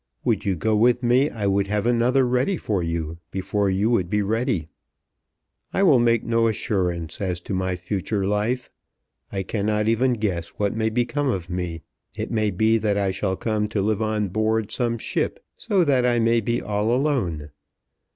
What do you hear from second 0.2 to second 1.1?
"Would you go with